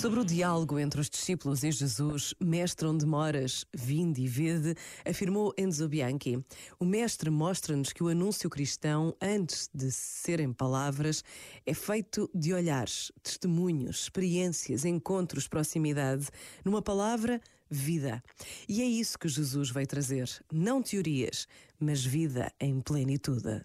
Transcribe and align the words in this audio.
Sobre 0.00 0.20
o 0.20 0.24
diálogo 0.24 0.78
entre 0.78 1.00
os 1.00 1.08
discípulos 1.08 1.64
e 1.64 1.72
Jesus, 1.72 2.34
Mestre, 2.38 2.86
onde 2.86 3.06
moras, 3.06 3.64
vinde 3.74 4.20
e 4.20 4.28
vede, 4.28 4.74
afirmou 5.06 5.54
Enzo 5.56 5.88
Bianchi. 5.88 6.38
O 6.78 6.84
Mestre 6.84 7.30
mostra-nos 7.30 7.94
que 7.94 8.04
o 8.04 8.08
anúncio 8.08 8.50
cristão, 8.50 9.16
antes 9.22 9.70
de 9.72 9.90
serem 9.90 10.52
palavras, 10.52 11.24
é 11.64 11.72
feito 11.72 12.30
de 12.34 12.52
olhares, 12.52 13.10
testemunhos, 13.22 14.02
experiências, 14.02 14.84
encontros, 14.84 15.48
proximidade. 15.48 16.28
Numa 16.62 16.82
palavra, 16.82 17.40
vida. 17.70 18.22
E 18.68 18.82
é 18.82 18.84
isso 18.84 19.18
que 19.18 19.28
Jesus 19.28 19.70
veio 19.70 19.86
trazer. 19.86 20.28
Não 20.52 20.82
teorias, 20.82 21.48
mas 21.80 22.04
vida 22.04 22.52
em 22.60 22.80
plenitude. 22.80 23.64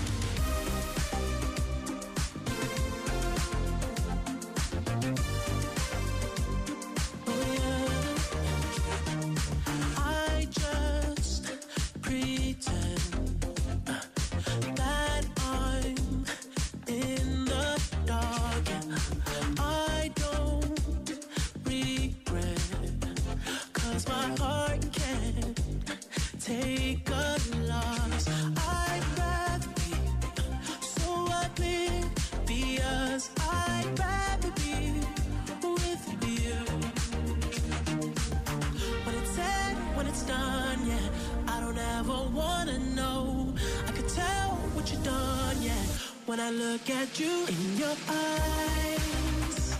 I 42.01 42.03
don't 42.03 42.17
ever 42.17 42.35
wanna 42.35 42.79
know. 42.95 43.53
I 43.87 43.91
could 43.91 44.09
tell 44.09 44.49
what 44.73 44.91
you've 44.91 45.03
done, 45.03 45.61
yeah. 45.61 45.83
When 46.25 46.39
I 46.39 46.49
look 46.49 46.89
at 46.89 47.19
you 47.19 47.45
in 47.45 47.77
your 47.77 47.95
eyes, 48.09 49.75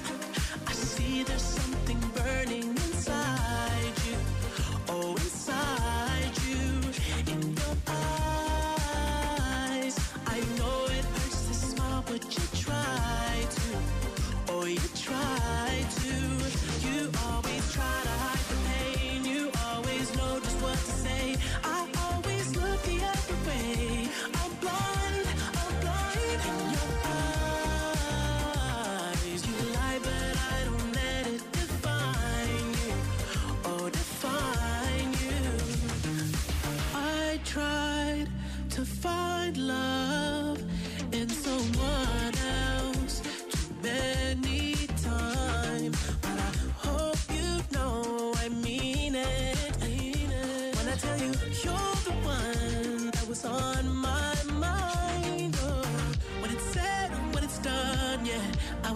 I 0.67 0.71
see 0.71 1.23
there's 1.23 1.41
something 1.41 1.99
burning 2.13 2.80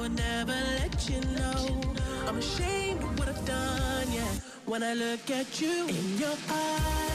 would 0.06 0.18
never 0.18 0.52
let 0.52 1.10
you 1.10 1.20
know. 1.40 1.82
I'm 2.28 2.38
ashamed 2.38 3.02
of 3.02 3.18
what 3.18 3.28
I've 3.28 3.46
done, 3.46 4.12
yeah. 4.12 4.34
When 4.66 4.84
I 4.84 4.94
look 4.94 5.32
at 5.32 5.60
you 5.60 5.88
in 5.88 6.18
your 6.20 6.38
eyes, 6.48 7.15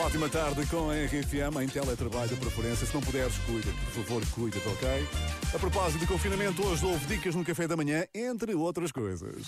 Uma 0.00 0.06
ótima 0.06 0.30
tarde 0.30 0.64
com 0.64 0.88
a 0.88 0.94
RFM 0.94 1.62
em 1.62 1.68
teletrabalho 1.68 2.30
de 2.30 2.36
preferência. 2.36 2.86
Se 2.86 2.94
não 2.94 3.02
puderes, 3.02 3.36
cuida, 3.44 3.70
por 3.70 4.02
favor, 4.02 4.26
cuida-te, 4.30 4.66
ok? 4.66 5.08
A 5.54 5.58
propósito 5.58 6.00
de 6.00 6.06
confinamento, 6.06 6.66
hoje 6.66 6.86
houve 6.86 7.04
dicas 7.04 7.34
no 7.34 7.44
café 7.44 7.68
da 7.68 7.76
manhã, 7.76 8.06
entre 8.14 8.54
outras 8.54 8.92
coisas. 8.92 9.46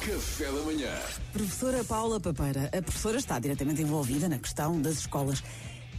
Café 0.00 0.44
da 0.44 0.60
manhã. 0.60 0.90
Professora 1.32 1.82
Paula 1.82 2.20
Papeira, 2.20 2.66
a 2.76 2.82
professora 2.82 3.16
está 3.16 3.38
diretamente 3.38 3.80
envolvida 3.80 4.28
na 4.28 4.38
questão 4.38 4.78
das 4.82 4.98
escolas. 4.98 5.42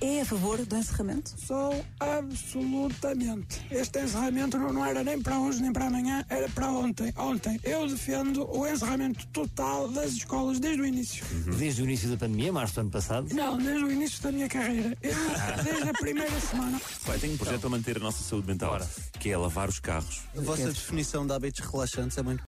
É 0.05 0.19
a 0.19 0.25
favor 0.25 0.57
do 0.65 0.75
encerramento? 0.75 1.33
Sou 1.47 1.81
absolutamente. 1.97 3.61
Este 3.71 4.03
encerramento 4.03 4.57
não, 4.57 4.73
não 4.73 4.85
era 4.85 5.01
nem 5.01 5.21
para 5.21 5.39
hoje 5.39 5.61
nem 5.61 5.71
para 5.71 5.87
amanhã, 5.87 6.25
era 6.27 6.49
para 6.49 6.69
ontem. 6.69 7.13
Ontem. 7.15 7.57
Eu 7.63 7.87
defendo 7.87 8.45
o 8.53 8.67
encerramento 8.67 9.25
total 9.27 9.87
das 9.87 10.11
escolas 10.11 10.59
desde 10.59 10.81
o 10.81 10.85
início. 10.85 11.25
Desde 11.57 11.81
o 11.81 11.85
início 11.85 12.09
da 12.09 12.17
pandemia, 12.17 12.51
março 12.51 12.73
do 12.73 12.81
ano 12.81 12.89
passado. 12.89 13.33
Não, 13.33 13.57
desde 13.57 13.85
o 13.85 13.89
início 13.89 14.21
da 14.21 14.33
minha 14.33 14.49
carreira. 14.49 14.97
Eu, 15.01 15.15
desde 15.63 15.89
a 15.89 15.93
primeira 15.93 16.37
semana. 16.41 16.81
Vai, 17.05 17.17
tenho 17.17 17.35
um 17.35 17.37
projeto 17.37 17.61
para 17.61 17.69
manter 17.69 17.95
a 17.95 18.01
nossa 18.01 18.21
saúde 18.23 18.47
mental, 18.47 18.77
que 19.21 19.29
é 19.29 19.37
lavar 19.37 19.69
os 19.69 19.79
carros. 19.79 20.23
A 20.37 20.41
vossa 20.41 20.67
definição 20.67 21.25
de 21.25 21.31
hábitos 21.31 21.65
relaxantes 21.65 22.17
é 22.17 22.21
muito 22.21 22.41